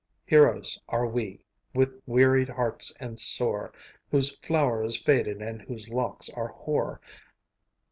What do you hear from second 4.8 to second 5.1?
is